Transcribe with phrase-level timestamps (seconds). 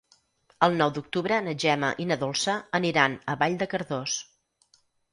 [0.67, 4.21] El nou d'octubre na Gemma i na Dolça aniran a Vall de Cardós.